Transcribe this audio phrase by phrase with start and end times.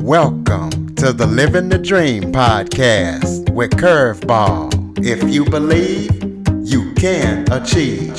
[0.00, 5.04] Welcome to the Living the Dream podcast with Curveball.
[5.04, 6.12] If you believe,
[6.62, 8.14] you can achieve.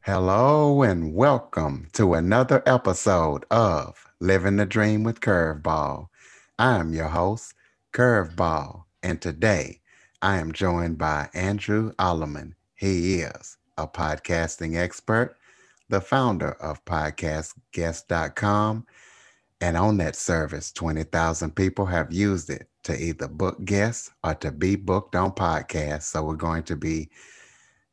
[0.00, 6.08] Hello and welcome to another episode of Living the Dream with Curveball.
[6.58, 7.54] I'm your host,
[7.92, 9.79] Curveball, and today
[10.22, 12.52] I am joined by Andrew Allemann.
[12.74, 15.38] He is a podcasting expert,
[15.88, 18.86] the founder of podcastguests.com,
[19.62, 24.52] and on that service, 20,000 people have used it to either book guests or to
[24.52, 26.02] be booked on podcasts.
[26.02, 27.08] So we're going to be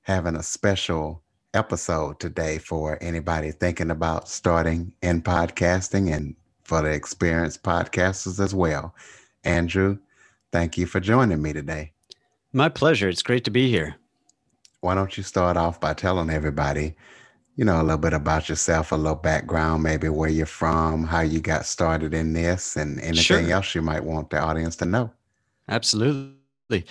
[0.02, 1.24] having a special
[1.54, 8.54] episode today for anybody thinking about starting in podcasting and for the experienced podcasters as
[8.54, 8.94] well.
[9.46, 9.98] Andrew,
[10.52, 11.94] thank you for joining me today.
[12.54, 13.10] My pleasure.
[13.10, 13.96] It's great to be here.
[14.82, 16.96] Why don't you start off by telling everybody,
[17.56, 21.22] you know, a little bit about yourself, a little background, maybe where you're from, how
[21.22, 23.52] you got started in this, and anything sure.
[23.52, 25.12] else you might want the audience to know.
[25.68, 26.86] Absolutely.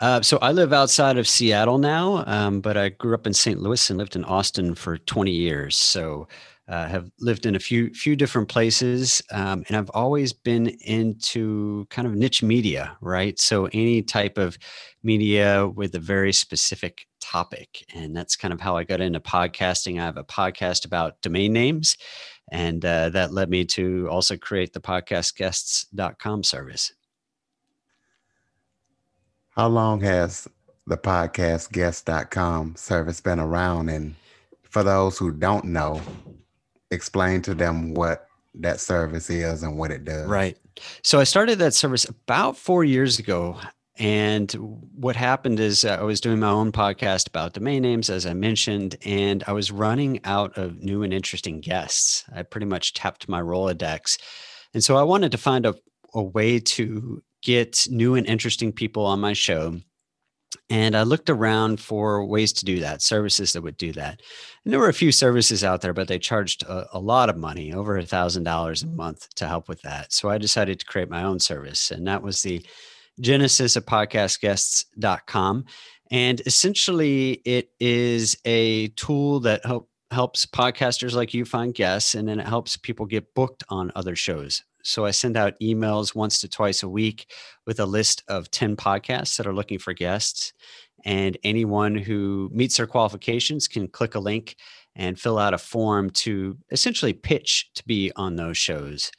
[0.00, 3.60] Uh, so I live outside of Seattle now, um, but I grew up in St.
[3.60, 5.76] Louis and lived in Austin for 20 years.
[5.76, 6.28] So
[6.68, 11.86] uh, have lived in a few few different places, um, and I've always been into
[11.90, 13.38] kind of niche media, right?
[13.38, 14.56] So any type of
[15.02, 20.00] media with a very specific topic, and that's kind of how I got into podcasting.
[20.00, 21.96] I have a podcast about domain names,
[22.50, 26.92] and uh, that led me to also create the podcastguests.com service.
[29.50, 30.48] How long has
[30.86, 33.90] the podcastguests.com service been around?
[33.90, 34.14] And
[34.62, 36.00] for those who don't know,
[36.92, 40.28] explain to them what that service is and what it does.
[40.28, 40.56] Right.
[41.02, 43.58] So I started that service about four years ago.
[43.98, 44.50] And
[44.94, 48.32] what happened is uh, I was doing my own podcast about domain names, as I
[48.32, 52.24] mentioned, and I was running out of new and interesting guests.
[52.34, 54.18] I pretty much tapped my Rolodex.
[54.72, 55.74] And so I wanted to find a,
[56.14, 59.78] a way to get new and interesting people on my show.
[60.70, 64.20] And I looked around for ways to do that, services that would do that.
[64.64, 67.36] And there were a few services out there, but they charged a, a lot of
[67.36, 70.12] money, over a thousand dollars a month to help with that.
[70.12, 71.90] So I decided to create my own service.
[71.90, 72.64] And that was the
[73.20, 75.64] genesis of podcastguests.com.
[76.10, 82.28] And essentially, it is a tool that help, helps podcasters like you find guests, and
[82.28, 84.62] then it helps people get booked on other shows.
[84.82, 87.30] So I send out emails once to twice a week
[87.66, 90.52] with a list of 10 podcasts that are looking for guests.
[91.04, 94.56] And anyone who meets their qualifications can click a link
[94.94, 99.10] and fill out a form to essentially pitch to be on those shows.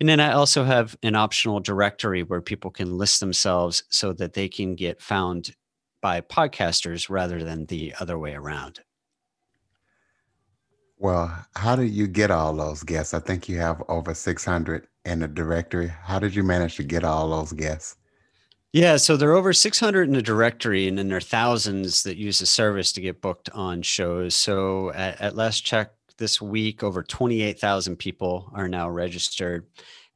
[0.00, 4.32] And then I also have an optional directory where people can list themselves so that
[4.32, 5.54] they can get found
[6.00, 8.80] by podcasters rather than the other way around.
[10.96, 13.14] Well, how do you get all those guests?
[13.14, 15.88] I think you have over 600 in the directory.
[15.88, 17.96] How did you manage to get all those guests?
[18.72, 22.16] Yeah, so there are over 600 in the directory, and then there are thousands that
[22.16, 24.34] use the service to get booked on shows.
[24.34, 29.66] So at, at last check this week, over 28,000 people are now registered.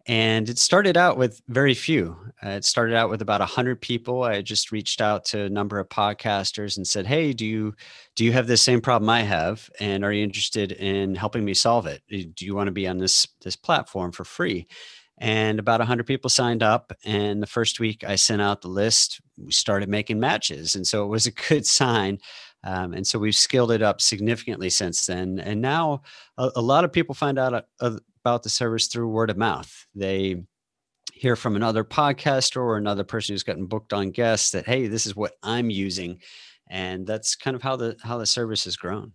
[0.06, 2.16] And it started out with very few.
[2.44, 4.22] Uh, it started out with about 100 people.
[4.22, 7.74] I just reached out to a number of podcasters and said, "Hey, do you
[8.14, 11.54] do you have the same problem I have and are you interested in helping me
[11.54, 12.02] solve it?
[12.08, 14.66] Do you want to be on this this platform for free?"
[15.18, 19.20] And about 100 people signed up and the first week I sent out the list,
[19.38, 20.74] we started making matches.
[20.74, 22.18] And so it was a good sign
[22.64, 25.38] um, and so we've scaled it up significantly since then.
[25.38, 26.02] And now
[26.38, 29.86] a, a lot of people find out uh, about the service through word of mouth.
[29.94, 30.42] They
[31.12, 35.04] hear from another podcaster or another person who's gotten booked on guests that, hey, this
[35.04, 36.20] is what I'm using.
[36.70, 39.12] And that's kind of how the how the service has grown.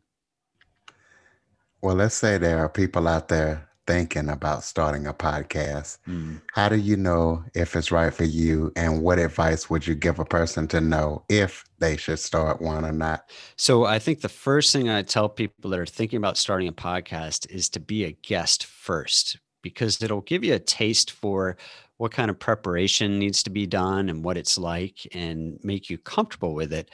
[1.82, 6.40] Well, let's say there are people out there thinking about starting a podcast, mm.
[6.54, 8.72] how do you know if it's right for you?
[8.76, 12.86] And what advice would you give a person to know if they should start one
[12.86, 13.32] or not?
[13.56, 16.72] So, I think the first thing I tell people that are thinking about starting a
[16.72, 21.58] podcast is to be a guest first, because it'll give you a taste for
[21.98, 25.98] what kind of preparation needs to be done and what it's like and make you
[26.00, 26.90] comfortable with it.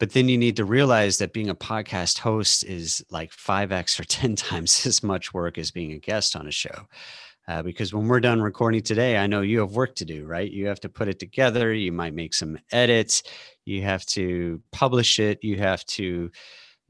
[0.00, 4.04] But then you need to realize that being a podcast host is like 5x or
[4.08, 6.88] 10 times as much work as being a guest on a show.
[7.46, 10.50] Uh, because when we're done recording today, I know you have work to do, right?
[10.50, 11.72] You have to put it together.
[11.72, 13.22] You might make some edits.
[13.66, 15.44] You have to publish it.
[15.44, 16.32] You have to,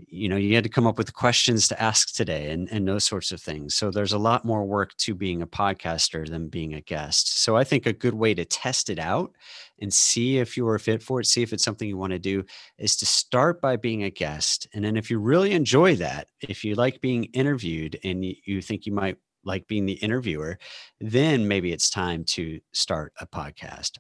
[0.09, 3.05] you know you had to come up with questions to ask today and, and those
[3.05, 3.75] sorts of things.
[3.75, 7.43] So there's a lot more work to being a podcaster than being a guest.
[7.43, 9.33] So i think a good way to test it out
[9.81, 12.19] and see if you are fit for it see if it's something you want to
[12.19, 12.45] do
[12.79, 14.69] is to start by being a guest.
[14.75, 18.63] And then if you really enjoy that if you like being interviewed and you, you
[18.63, 20.59] think you might like being the interviewer
[21.01, 23.99] then maybe it's time to start a podcast.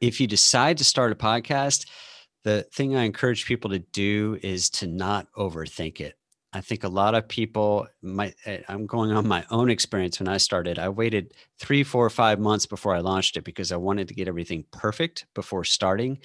[0.00, 1.86] If you decide to start a podcast
[2.44, 6.16] the thing I encourage people to do is to not overthink it.
[6.52, 10.28] I think a lot of people might, eh, I'm going on my own experience when
[10.28, 10.78] I started.
[10.78, 14.26] I waited three, four, five months before I launched it because I wanted to get
[14.26, 16.18] everything perfect before starting.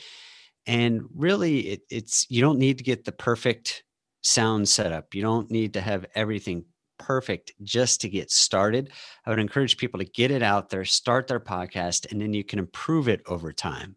[0.66, 3.84] And really, it, it's, you don't need to get the perfect
[4.24, 5.14] sound set up.
[5.14, 6.66] You don't need to have everything
[6.98, 8.90] perfect just to get started.
[9.26, 12.44] I would encourage people to get it out there, start their podcast, and then you
[12.44, 13.96] can improve it over time.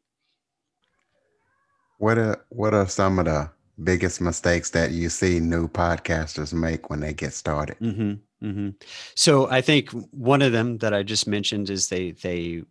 [1.98, 3.50] What are what are some of the
[3.82, 7.78] biggest mistakes that you see new podcasters make when they get started?
[7.80, 8.68] Mm-hmm, mm-hmm.
[9.14, 12.62] So I think one of them that I just mentioned is they they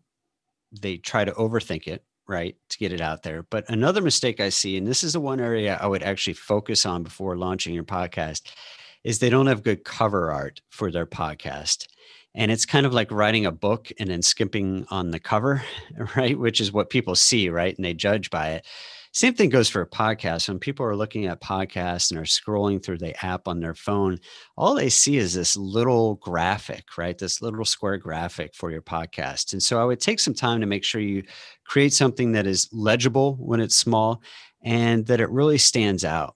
[0.72, 3.44] they try to overthink it, right, to get it out there.
[3.44, 6.86] But another mistake I see, and this is the one area I would actually focus
[6.86, 8.52] on before launching your podcast,
[9.04, 11.88] is they don't have good cover art for their podcast.
[12.36, 15.64] And it's kind of like writing a book and then skimping on the cover,
[16.16, 16.38] right?
[16.38, 17.76] Which is what people see, right?
[17.76, 18.66] And they judge by it.
[19.18, 20.48] Same thing goes for a podcast.
[20.48, 24.20] When people are looking at podcasts and are scrolling through the app on their phone,
[24.56, 27.18] all they see is this little graphic, right?
[27.18, 29.54] This little square graphic for your podcast.
[29.54, 31.24] And so I would take some time to make sure you
[31.66, 34.22] create something that is legible when it's small
[34.64, 36.36] and that it really stands out.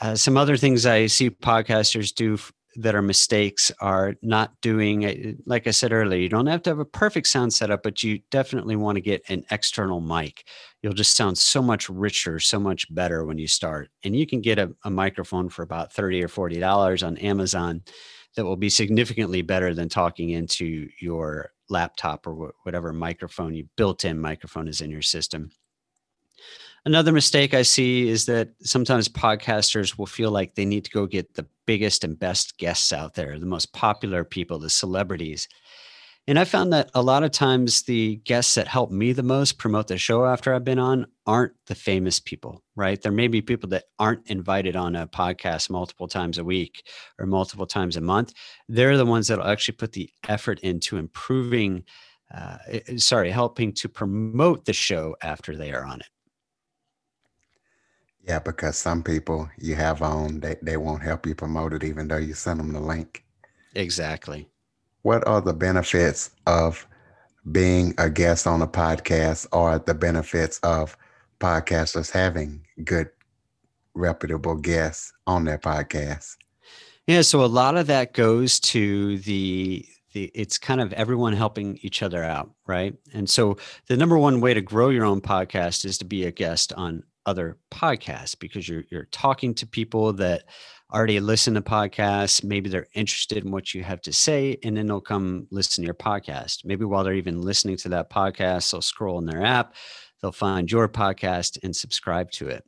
[0.00, 2.36] Uh, some other things I see podcasters do
[2.76, 6.70] that are mistakes are not doing eh, like i said earlier you don't have to
[6.70, 10.44] have a perfect sound setup but you definitely want to get an external mic.
[10.82, 13.90] You'll just sound so much richer so much better when you start.
[14.02, 17.82] And you can get a, a microphone for about 30 or 40 dollars on amazon
[18.36, 24.18] that will be significantly better than talking into your laptop or whatever microphone you built-in
[24.18, 25.50] microphone is in your system.
[26.84, 31.06] Another mistake I see is that sometimes podcasters will feel like they need to go
[31.06, 35.48] get the biggest and best guests out there, the most popular people, the celebrities.
[36.26, 39.58] And I found that a lot of times the guests that help me the most
[39.58, 43.00] promote the show after I've been on aren't the famous people, right?
[43.00, 46.88] There may be people that aren't invited on a podcast multiple times a week
[47.18, 48.32] or multiple times a month.
[48.70, 51.84] They're the ones that will actually put the effort into improving,
[52.34, 52.56] uh,
[52.96, 56.06] sorry, helping to promote the show after they are on it.
[58.26, 62.08] Yeah, because some people you have on, they, they won't help you promote it even
[62.08, 63.24] though you send them the link.
[63.74, 64.48] Exactly.
[65.02, 66.86] What are the benefits of
[67.52, 70.96] being a guest on a podcast or the benefits of
[71.38, 73.10] podcasters having good,
[73.94, 76.36] reputable guests on their podcast?
[77.06, 79.84] Yeah, so a lot of that goes to the
[80.14, 82.94] the it's kind of everyone helping each other out, right?
[83.12, 86.30] And so the number one way to grow your own podcast is to be a
[86.30, 90.44] guest on other podcasts because you're you're talking to people that
[90.92, 92.44] already listen to podcasts.
[92.44, 95.86] Maybe they're interested in what you have to say, and then they'll come listen to
[95.86, 96.64] your podcast.
[96.64, 99.74] Maybe while they're even listening to that podcast, they'll scroll in their app,
[100.20, 102.64] they'll find your podcast and subscribe to it.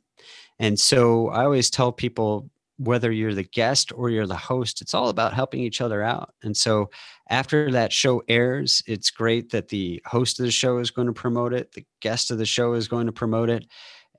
[0.59, 2.49] And so I always tell people
[2.79, 6.33] whether you're the guest or you're the host, it's all about helping each other out.
[6.43, 6.89] And so
[7.29, 11.13] after that show airs, it's great that the host of the show is going to
[11.13, 13.65] promote it, the guest of the show is going to promote it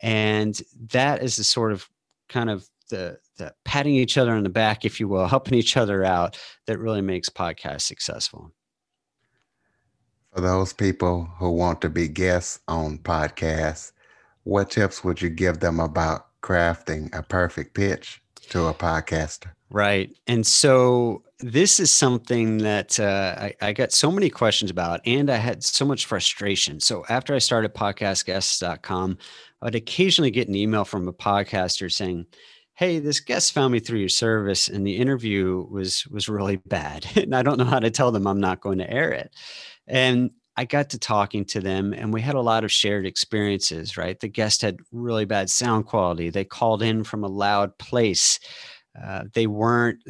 [0.00, 0.60] and
[0.90, 1.88] that is the sort of
[2.28, 5.76] kind of the the patting each other on the back if you will helping each
[5.76, 8.52] other out that really makes podcasts successful.
[10.34, 13.92] For those people who want to be guests on podcasts
[14.44, 20.16] what tips would you give them about crafting a perfect pitch to a podcaster right
[20.26, 25.30] and so this is something that uh, I, I, got so many questions about and
[25.30, 29.18] i had so much frustration so after i started podcastguests.com
[29.62, 32.26] I'd occasionally get an email from a podcaster saying,
[32.74, 37.06] "Hey, this guest found me through your service, and the interview was was really bad,
[37.16, 39.34] and I don't know how to tell them I'm not going to air it."
[39.86, 43.96] And I got to talking to them, and we had a lot of shared experiences.
[43.96, 46.30] Right, the guest had really bad sound quality.
[46.30, 48.38] They called in from a loud place.
[49.02, 50.02] Uh, they weren't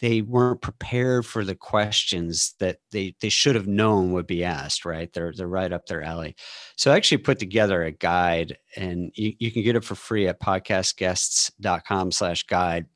[0.00, 4.84] they weren't prepared for the questions that they they should have known would be asked
[4.84, 5.12] right?
[5.12, 6.36] They're they're right up their alley.
[6.76, 10.28] So i actually put together a guide and you, you can get it for free
[10.28, 12.86] at podcastguests.com slash guide.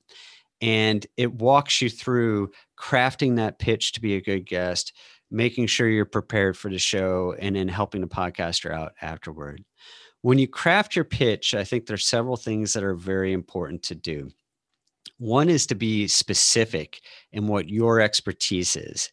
[0.62, 4.92] And it walks you through crafting that pitch to be a good guest
[5.30, 9.64] making sure you're prepared for the show and then helping the podcaster out afterward.
[10.22, 13.94] When you craft your pitch, I think there's several things that are very important to
[13.94, 14.30] do.
[15.18, 17.00] One is to be specific
[17.32, 19.10] in what your expertise is.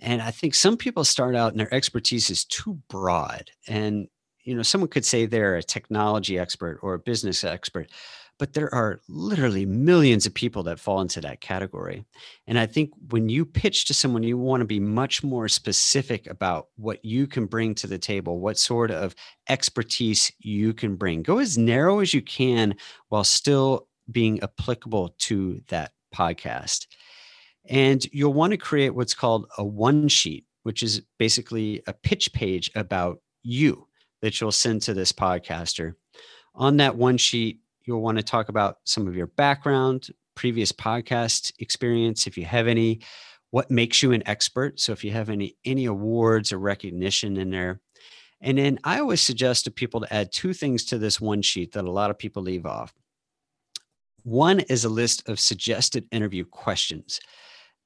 [0.00, 3.50] And I think some people start out and their expertise is too broad.
[3.66, 4.08] And,
[4.44, 7.90] you know, someone could say they're a technology expert or a business expert,
[8.38, 12.04] but there are literally millions of people that fall into that category.
[12.46, 16.26] And I think when you pitch to someone, you want to be much more specific
[16.26, 19.14] about what you can bring to the table, what sort of
[19.48, 21.22] expertise you can bring.
[21.22, 22.74] Go as narrow as you can
[23.08, 26.86] while still being applicable to that podcast.
[27.68, 32.32] And you'll want to create what's called a one sheet, which is basically a pitch
[32.32, 33.88] page about you
[34.22, 35.94] that you'll send to this podcaster.
[36.54, 41.52] On that one sheet, you'll want to talk about some of your background, previous podcast
[41.58, 43.00] experience, if you have any,
[43.50, 44.80] what makes you an expert.
[44.80, 47.80] So if you have any any awards or recognition in there.
[48.40, 51.72] And then I always suggest to people to add two things to this one sheet
[51.72, 52.92] that a lot of people leave off.
[54.26, 57.20] One is a list of suggested interview questions.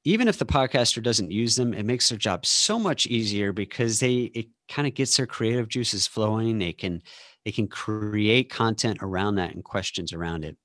[0.05, 4.01] Even if the podcaster doesn't use them, it makes their job so much easier because
[4.01, 6.59] they it kind of gets their creative juices flowing.
[6.59, 7.03] They can
[7.45, 10.57] they can create content around that and questions around it.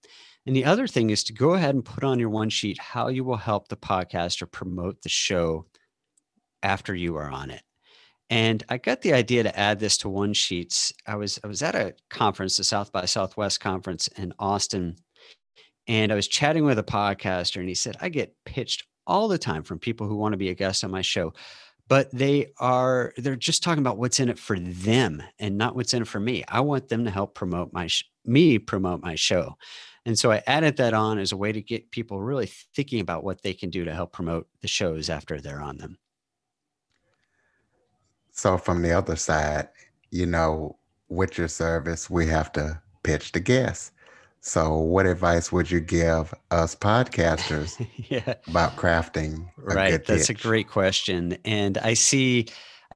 [0.46, 3.10] And the other thing is to go ahead and put on your one sheet how
[3.10, 5.66] you will help the podcaster promote the show
[6.64, 7.64] after you are on it.
[8.30, 10.94] And I got the idea to add this to one sheets.
[11.06, 14.96] I was I was at a conference, the South by Southwest conference in Austin,
[15.88, 19.38] and I was chatting with a podcaster, and he said, I get pitched all the
[19.38, 21.34] time from people who want to be a guest on my show
[21.88, 25.94] but they are they're just talking about what's in it for them and not what's
[25.94, 26.44] in it for me.
[26.48, 29.56] I want them to help promote my sh- me promote my show.
[30.08, 33.24] And so i added that on as a way to get people really thinking about
[33.24, 35.98] what they can do to help promote the shows after they're on them.
[38.32, 39.70] So from the other side
[40.12, 40.78] you know
[41.10, 43.92] with your service we have to pitch the guests
[44.48, 48.36] so, what advice would you give us podcasters yeah.
[48.46, 49.50] about crafting?
[49.58, 50.40] right, that's pitch?
[50.40, 52.46] a great question, and I see,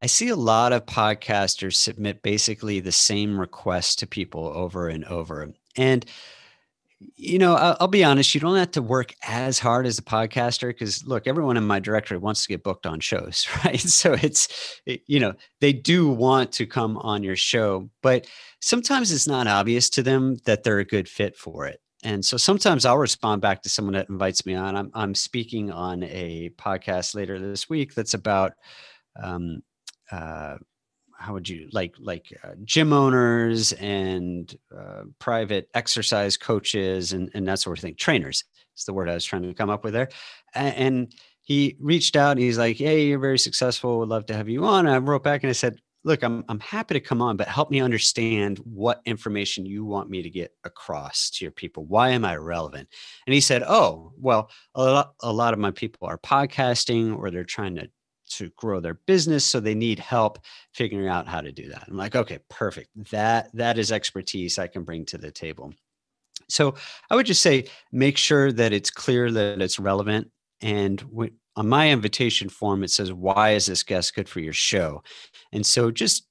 [0.04, 5.04] I see a lot of podcasters submit basically the same request to people over and
[5.06, 6.06] over, and
[7.16, 10.04] you know, I'll, I'll, be honest, you don't have to work as hard as a
[10.04, 13.80] podcaster because look, everyone in my directory wants to get booked on shows, right?
[13.80, 18.28] So it's, you know, they do want to come on your show, but
[18.60, 21.80] sometimes it's not obvious to them that they're a good fit for it.
[22.04, 24.76] And so sometimes I'll respond back to someone that invites me on.
[24.76, 28.54] I'm, I'm speaking on a podcast later this week that's about
[29.22, 29.62] um,
[30.12, 30.58] uh,
[31.20, 37.48] how would you like like uh, gym owners and uh, private exercise coaches and, and
[37.48, 38.46] that sort of thing trainers
[38.78, 40.10] is the word i was trying to come up with there.
[40.54, 44.00] And, and he reached out and he's like hey you're very successful.
[44.00, 44.88] Would love to have you on.
[44.88, 47.50] And i wrote back and i said look i'm, I'm happy to come on but
[47.50, 51.86] help me understand what information you want me to get across to your people.
[51.86, 52.88] Why am i relevant?
[53.28, 57.30] And he said oh well a lot, a lot of my people are podcasting or
[57.30, 57.90] they're trying to
[58.30, 60.40] to grow their business so they need help
[60.74, 61.86] figuring out how to do that.
[61.88, 62.90] I'm like okay perfect.
[63.12, 65.74] That that is expertise i can bring to the table.
[66.48, 66.76] So
[67.10, 70.30] i would just say make sure that it's clear that it's relevant
[70.62, 71.04] and
[71.56, 75.04] on my invitation form it says why is this guest good for your show?
[75.52, 76.28] And so just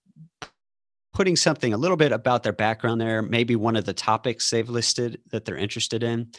[1.13, 4.69] putting something a little bit about their background there maybe one of the topics they've
[4.69, 6.31] listed that they're interested in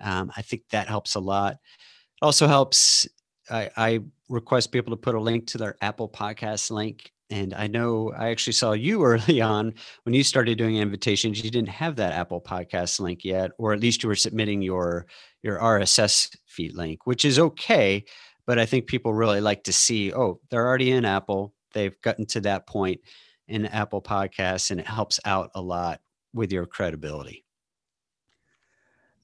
[0.00, 1.52] um, i think that helps a lot.
[1.54, 3.06] It also helps
[3.50, 4.00] I, I
[4.32, 7.12] request people to put a link to their Apple Podcast link.
[7.30, 9.74] And I know I actually saw you early on
[10.04, 11.42] when you started doing invitations.
[11.42, 15.06] You didn't have that Apple Podcast link yet, or at least you were submitting your
[15.42, 18.04] your RSS feed link, which is okay.
[18.46, 21.54] But I think people really like to see, oh, they're already in Apple.
[21.74, 23.00] They've gotten to that point
[23.48, 26.00] in Apple Podcasts, and it helps out a lot
[26.32, 27.44] with your credibility.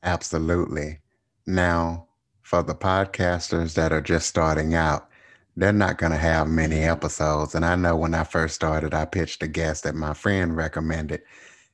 [0.02, 1.00] Absolutely.
[1.46, 2.07] Now,
[2.48, 5.10] for the podcasters that are just starting out,
[5.54, 7.54] they're not going to have many episodes.
[7.54, 11.20] And I know when I first started, I pitched a guest that my friend recommended.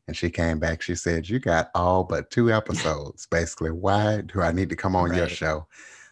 [0.09, 3.29] And she came back, she said, You got all but two episodes.
[3.31, 5.19] Basically, why do I need to come on right.
[5.19, 5.69] your show?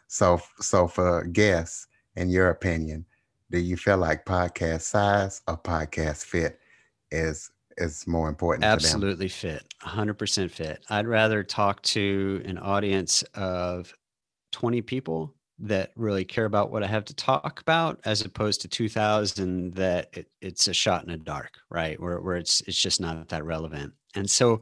[0.06, 3.04] So, so for guests, in your opinion,
[3.50, 6.60] do you feel like podcast size or podcast fit
[7.10, 13.94] is is more important absolutely fit 100% fit i'd rather talk to an audience of
[14.52, 18.68] 20 people that really care about what I have to talk about, as opposed to
[18.68, 22.00] 2000 that it, it's a shot in the dark, right?
[22.00, 23.92] Where, where it's it's just not that relevant.
[24.14, 24.60] And so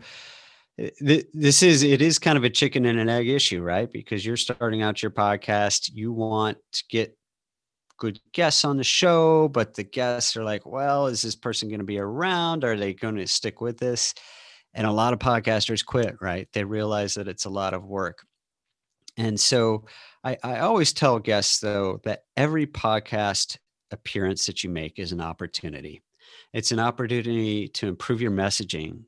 [0.78, 3.90] eh, th- this is it is kind of a chicken and an egg issue, right?
[3.90, 7.16] Because you're starting out your podcast, you want to get
[8.00, 11.80] good guests on the show, but the guests are like, well, is this person going
[11.80, 12.64] to be around?
[12.64, 14.14] Are they going to stick with this?
[14.74, 16.48] And a lot of podcasters quit, right?
[16.52, 18.24] They realize that it's a lot of work.
[19.20, 19.84] And so
[20.24, 23.58] I, I always tell guests, though, that every podcast
[23.90, 26.02] appearance that you make is an opportunity.
[26.54, 29.02] It's an opportunity to improve your messaging,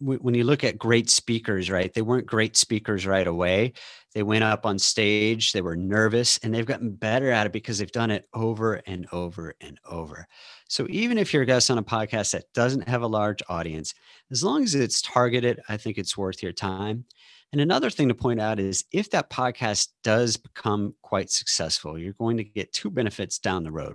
[0.00, 1.92] when you look at great speakers, right?
[1.94, 3.74] They weren't great speakers right away.
[4.12, 7.78] They went up on stage, they were nervous, and they've gotten better at it because
[7.78, 10.26] they've done it over and over and over.
[10.74, 13.94] So even if you're a guest on a podcast that doesn't have a large audience,
[14.32, 17.04] as long as it's targeted, I think it's worth your time.
[17.52, 22.14] And another thing to point out is if that podcast does become quite successful, you're
[22.14, 23.94] going to get two benefits down the road.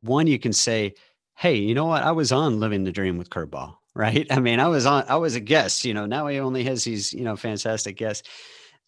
[0.00, 0.94] One, you can say,
[1.36, 2.02] Hey, you know what?
[2.02, 4.26] I was on Living the Dream with Curveball right?
[4.28, 6.82] I mean, I was on, I was a guest, you know, now he only has
[6.82, 8.28] these, you know, fantastic guests.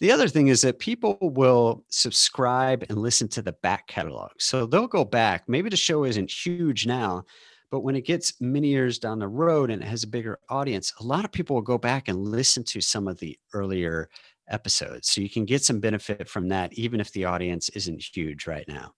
[0.01, 4.31] The other thing is that people will subscribe and listen to the back catalog.
[4.39, 5.49] So they'll go back.
[5.49, 7.25] Maybe the show isn't huge now,
[7.71, 10.93] but when it gets many years down the road and it has a bigger audience,
[11.01, 14.09] a lot of people will go back and listen to some of the earlier
[14.49, 15.11] episodes.
[15.11, 18.67] So you can get some benefit from that, even if the audience isn't huge right
[18.69, 18.95] now.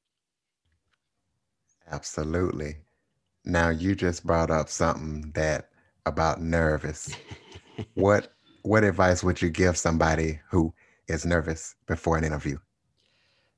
[1.91, 2.77] Absolutely.
[3.45, 5.71] Now, you just brought up something that
[6.05, 7.17] about nervous,
[7.95, 10.73] what what advice would you give somebody who
[11.11, 12.59] is nervous before an interview?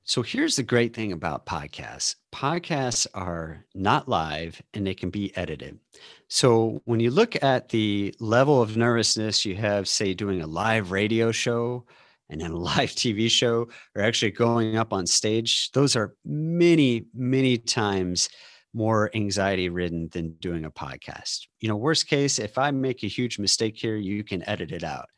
[0.05, 2.17] So here's the great thing about podcasts.
[2.35, 5.79] Podcasts are not live and they can be edited.
[6.27, 10.91] So when you look at the level of nervousness you have, say, doing a live
[10.91, 11.87] radio show
[12.29, 17.07] and then a live TV show, or actually going up on stage, those are many,
[17.15, 18.29] many times
[18.75, 21.47] more anxiety ridden than doing a podcast.
[21.61, 24.83] You know, worst case, if I make a huge mistake here, you can edit it
[24.83, 25.09] out.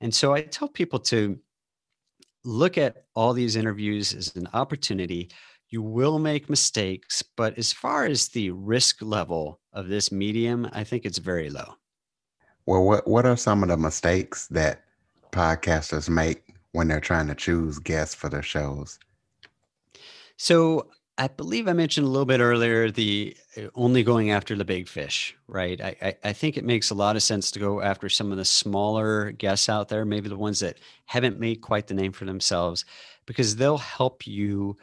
[0.00, 1.38] And so I tell people to
[2.46, 5.30] look at all these interviews as an opportunity.
[5.68, 10.84] You will make mistakes, but as far as the risk level of this medium, I
[10.84, 11.74] think it's very low.
[12.66, 14.84] Well, what, what are some of the mistakes that
[15.32, 18.98] podcasters make when they're trying to choose guests for their shows?
[20.36, 24.66] So I believe I mentioned a little bit earlier the uh, only going after the
[24.66, 25.80] big fish, right?
[25.80, 28.38] I, I, I, think it makes a lot of sense to go after some of
[28.38, 32.26] the smaller guests out there, maybe the ones that haven't made quite the name for
[32.26, 32.84] themselves,
[33.24, 34.76] because they'll help you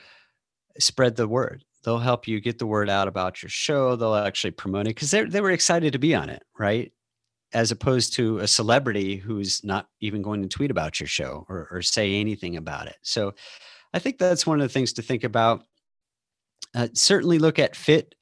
[0.80, 1.64] spread the word.
[1.84, 3.96] They'll help you get the word out about your show.
[3.96, 6.92] They'll actually promote it because they they were excited to be on it, right?
[7.54, 11.68] As opposed to a celebrity who's not even going to tweet about your show or,
[11.70, 12.96] or say anything about it.
[13.04, 13.36] So
[13.94, 15.64] I think that's one of the things to think about
[16.76, 18.16] uh, certainly look at fit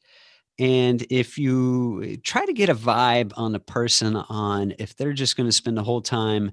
[0.60, 5.14] and if you eh, try to get a vibe on the person on if they're
[5.14, 6.52] just going to spend the whole time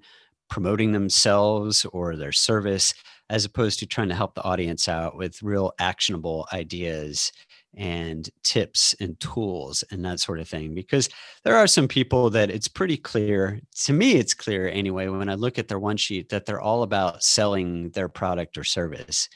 [0.49, 2.95] promoting themselves or their service
[3.31, 7.31] as opposed to trying to help the audience out with real actionable ideas
[7.77, 10.75] and tips and tools and that sort of thing.
[10.75, 11.11] Because
[11.45, 15.35] there are some people that it's pretty clear to me it's clear anyway when i
[15.35, 19.29] look at their one sheet that they're all about selling their product or service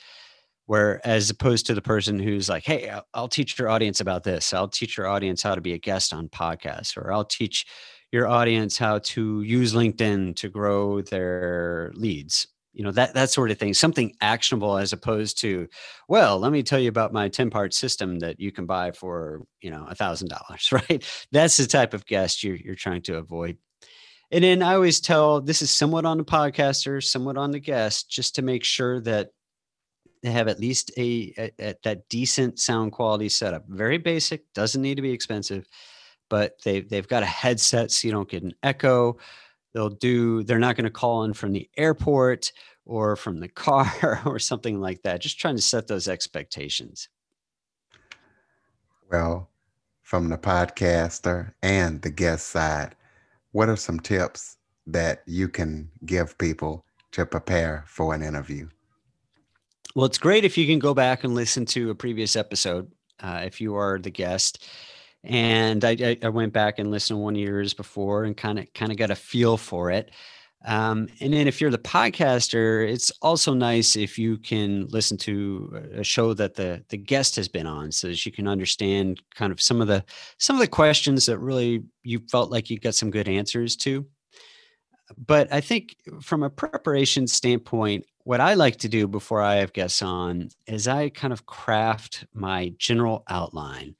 [0.67, 4.53] where as opposed to the person who's like hey I'll, teach your audience about this.
[4.53, 7.67] I'll teach your audience how to be a guest on podcasts or i'll teach
[8.11, 13.51] your audience how to use linkedin to grow their leads you know that that sort
[13.51, 15.69] of thing something actionable as opposed to
[16.09, 19.43] well let me tell you about my 10 part system that you can buy for
[19.61, 21.05] you know a thousand dollars right?
[21.33, 23.59] That's the type of guest you're, you're trying to avoid.
[24.31, 28.11] And then i always tell this is somewhat on the podcaster somewhat on the guest
[28.11, 29.29] just to make sure that
[30.31, 33.67] have at least a, a, a, that decent sound quality setup.
[33.69, 35.67] Very basic, doesn't need to be expensive,
[36.31, 39.19] but they they've got a headset so you don't get an echo.
[39.75, 40.43] They'll do.
[40.43, 42.53] They're not going to call in from the airport
[42.85, 45.21] or from the car or something like that.
[45.21, 47.09] Just trying to set those expectations.
[49.11, 49.51] Well,
[50.03, 52.95] from the podcaster and the guest side,
[53.53, 54.57] what are some tips
[54.87, 58.69] that you can give people to prepare for an interview?
[59.95, 63.43] Well, it's great if you can go back and listen to a previous episode uh,
[63.45, 64.67] if you are the guest.
[65.23, 68.99] And I, I, went back and listened one years before and kind of kind of
[68.99, 70.11] got a feel for it.
[70.65, 75.91] Um, and then if you're the podcaster, it's also nice if you can listen to
[75.95, 79.53] a show that the the guest has been on, so that you can understand kind
[79.53, 80.05] of some of the
[80.39, 84.07] some of the questions that really you felt like you got some good answers to.
[85.17, 89.73] But I think from a preparation standpoint, what I like to do before I have
[89.73, 93.97] guests on is I kind of craft my general outline.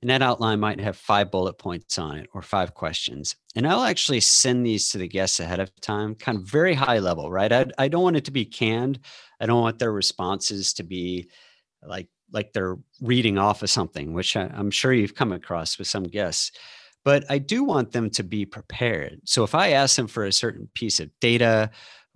[0.00, 3.36] And that outline might have five bullet points on it or five questions.
[3.56, 6.98] And I'll actually send these to the guests ahead of time, kind of very high
[6.98, 7.50] level, right?
[7.50, 9.00] I, I don't want it to be canned.
[9.40, 11.30] I don't want their responses to be
[11.82, 15.86] like like they're reading off of something, which I, I'm sure you've come across with
[15.86, 16.52] some guests.
[17.04, 19.20] But I do want them to be prepared.
[19.24, 21.70] So if I ask them for a certain piece of data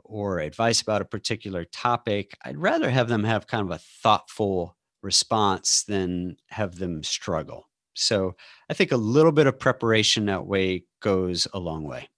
[0.08, 4.76] or advice about a particular topic, I'd rather have them have kind of a thoughtful
[5.02, 7.68] response than have them struggle.
[7.94, 8.34] So
[8.70, 12.08] I think a little bit of preparation that way goes a long way.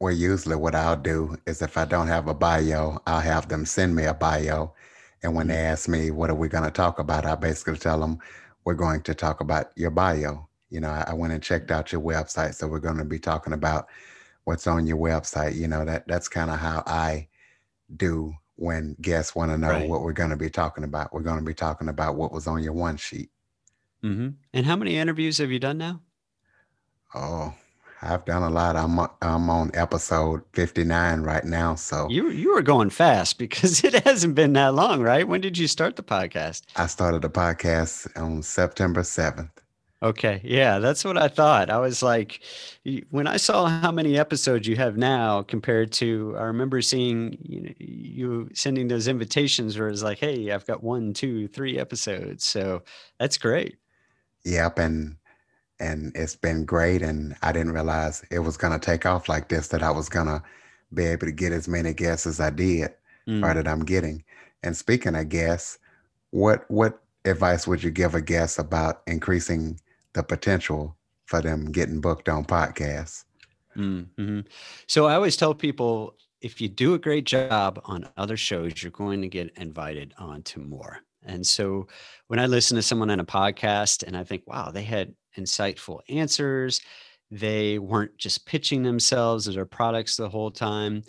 [0.00, 3.64] Well, usually what I'll do is if I don't have a bio, I'll have them
[3.64, 4.74] send me a bio.
[5.22, 5.72] And when they mm-hmm.
[5.72, 7.24] ask me, what are we going to talk about?
[7.24, 8.18] I basically tell them,
[8.64, 10.48] we're going to talk about your bio.
[10.70, 12.54] You know, I, went and checked out your website.
[12.54, 13.88] So we're going to be talking about
[14.44, 15.56] what's on your website.
[15.56, 17.28] You know, that that's kind of how I
[17.96, 19.88] do when guests want to know right.
[19.88, 21.12] what we're going to be talking about.
[21.12, 23.30] We're going to be talking about what was on your one sheet.
[24.04, 24.28] Mm-hmm.
[24.52, 26.00] And how many interviews have you done now?
[27.14, 27.54] Oh,
[28.04, 28.74] I've done a lot.
[28.74, 31.76] I'm I'm on episode 59 right now.
[31.76, 35.26] So you you were going fast because it hasn't been that long, right?
[35.26, 36.62] When did you start the podcast?
[36.76, 39.50] I started the podcast on September 7th.
[40.02, 40.40] Okay.
[40.42, 41.70] Yeah, that's what I thought.
[41.70, 42.40] I was like,
[43.10, 47.60] when I saw how many episodes you have now compared to, I remember seeing you,
[47.60, 52.44] know, you sending those invitations where it's like, hey, I've got one, two, three episodes.
[52.44, 52.82] So
[53.20, 53.76] that's great.
[54.44, 54.80] Yep.
[54.80, 55.16] And,
[55.78, 57.02] and it's been great.
[57.02, 60.08] And I didn't realize it was going to take off like this, that I was
[60.08, 60.42] going to
[60.92, 62.92] be able to get as many guests as I did
[63.28, 63.48] mm.
[63.48, 64.24] or that I'm getting.
[64.64, 65.78] And speaking of guests,
[66.30, 69.78] what, what advice would you give a guest about increasing
[70.14, 70.96] the potential
[71.26, 73.24] for them getting booked on podcasts.
[73.76, 74.40] Mm-hmm.
[74.86, 78.90] So I always tell people if you do a great job on other shows, you're
[78.90, 80.98] going to get invited on to more.
[81.24, 81.86] And so
[82.26, 86.00] when I listen to someone on a podcast and I think, wow, they had insightful
[86.08, 86.80] answers,
[87.30, 91.04] they weren't just pitching themselves as their products the whole time.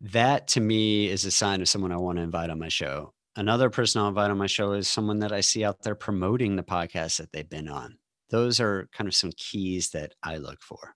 [0.00, 3.14] That to me is a sign of someone I want to invite on my show.
[3.34, 6.54] Another person I'll invite on my show is someone that I see out there promoting
[6.54, 7.96] the podcast that they've been on
[8.30, 10.94] those are kind of some keys that I look for.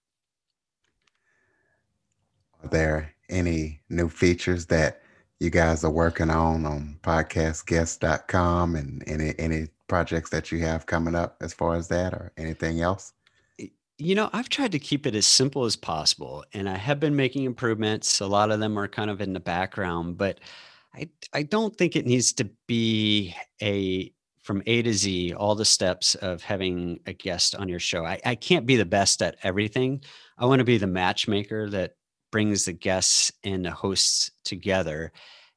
[2.63, 5.01] Are there any new features that
[5.39, 11.15] you guys are working on on podcastguests.com and any any projects that you have coming
[11.15, 13.13] up as far as that or anything else?
[13.97, 17.15] You know, I've tried to keep it as simple as possible and I have been
[17.15, 18.19] making improvements.
[18.19, 20.39] A lot of them are kind of in the background, but
[20.93, 25.65] I I don't think it needs to be a from A to Z, all the
[25.65, 28.05] steps of having a guest on your show.
[28.05, 30.01] I, I can't be the best at everything.
[30.37, 31.93] I want to be the matchmaker that
[32.31, 35.11] brings the guests and the hosts together.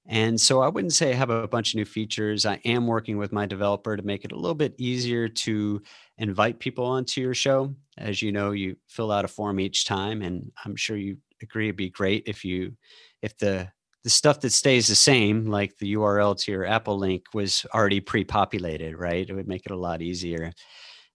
[0.07, 2.45] And so I wouldn't say I have a bunch of new features.
[2.45, 5.81] I am working with my developer to make it a little bit easier to
[6.19, 7.75] invite people onto your show.
[7.97, 11.67] As you know, you fill out a form each time, and I'm sure you agree
[11.67, 12.77] it'd be great if you
[13.23, 13.69] if the
[14.05, 18.01] the stuff that stays the same, like the URL to your Apple link, was already
[18.01, 19.29] pre-populated, right?
[19.29, 20.53] It would make it a lot easier.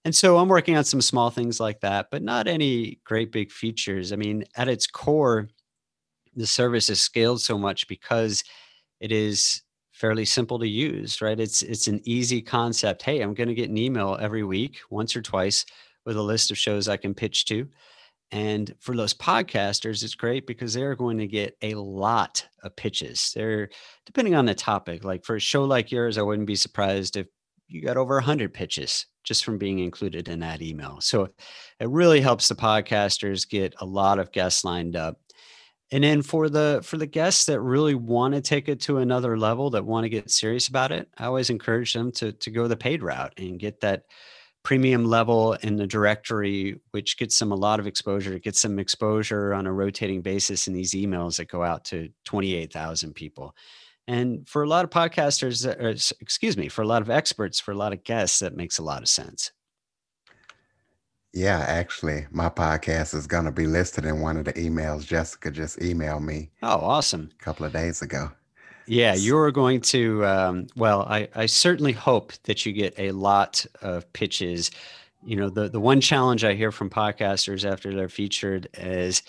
[0.04, 3.52] And so I'm working on some small things like that, but not any great big
[3.52, 4.12] features.
[4.12, 5.48] I mean, at its core,
[6.34, 8.42] the service is scaled so much because
[8.98, 11.38] it is fairly simple to use, right?
[11.38, 13.02] It's it's an easy concept.
[13.02, 15.66] Hey, I'm going to get an email every week, once or twice,
[16.06, 17.68] with a list of shows I can pitch to.
[18.32, 23.32] And for those podcasters, it's great because they're going to get a lot of pitches.
[23.34, 23.70] They're
[24.06, 25.04] depending on the topic.
[25.04, 27.26] Like for a show like yours, I wouldn't be surprised if
[27.66, 31.00] you got over 100 pitches just from being included in that email.
[31.00, 31.28] So
[31.78, 35.18] it really helps the podcasters get a lot of guests lined up.
[35.92, 39.36] And then for the for the guests that really want to take it to another
[39.36, 42.68] level, that want to get serious about it, I always encourage them to to go
[42.68, 44.04] the paid route and get that
[44.62, 48.34] premium level in the directory, which gets them a lot of exposure.
[48.34, 52.10] It gets them exposure on a rotating basis in these emails that go out to
[52.24, 53.54] 28,000 people.
[54.06, 57.60] And for a lot of podcasters, uh, or, excuse me, for a lot of experts,
[57.60, 59.52] for a lot of guests, that makes a lot of sense.
[61.32, 65.50] Yeah, actually, my podcast is going to be listed in one of the emails Jessica
[65.50, 66.50] just emailed me.
[66.60, 67.30] Oh, awesome.
[67.40, 68.32] A couple of days ago.
[68.90, 70.26] Yeah, you're going to.
[70.26, 74.72] Um, well, I, I certainly hope that you get a lot of pitches.
[75.24, 79.22] You know, the the one challenge I hear from podcasters after they're featured is,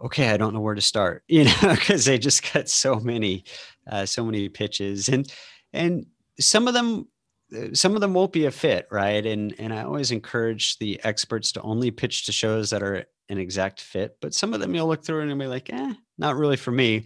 [0.00, 1.22] okay, I don't know where to start.
[1.28, 3.44] You know, because they just got so many,
[3.86, 5.30] uh, so many pitches, and
[5.74, 6.06] and
[6.40, 7.08] some of them
[7.54, 9.26] uh, some of them won't be a fit, right?
[9.26, 13.36] And and I always encourage the experts to only pitch to shows that are an
[13.36, 14.16] exact fit.
[14.22, 16.70] But some of them you'll look through and you'll be like, eh, not really for
[16.70, 17.04] me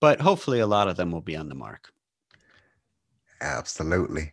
[0.00, 1.92] but hopefully a lot of them will be on the mark.
[3.40, 4.32] Absolutely.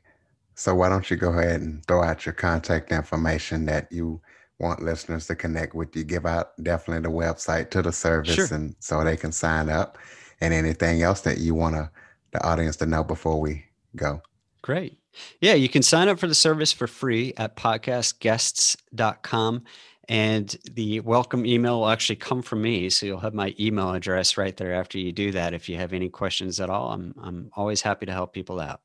[0.55, 4.21] So why don't you go ahead and throw out your contact information that you
[4.59, 6.03] want listeners to connect with you?
[6.03, 8.47] Give out definitely the website to the service sure.
[8.51, 9.97] and so they can sign up
[10.41, 11.89] and anything else that you want to
[12.31, 14.21] the audience to know before we go.
[14.61, 14.97] Great.
[15.39, 19.63] Yeah, you can sign up for the service for free at podcastguests.com.
[20.07, 22.89] And the welcome email will actually come from me.
[22.89, 25.53] So you'll have my email address right there after you do that.
[25.53, 28.81] If you have any questions at all, I'm, I'm always happy to help people out.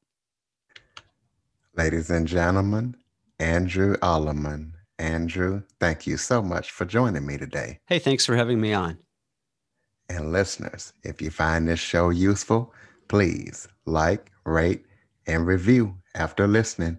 [1.76, 2.96] Ladies and gentlemen,
[3.38, 4.72] Andrew Allemann.
[4.98, 7.78] Andrew, thank you so much for joining me today.
[7.86, 8.98] Hey, thanks for having me on.
[10.10, 12.74] And listeners, if you find this show useful,
[13.08, 14.84] please like, rate,
[15.26, 16.98] and review after listening.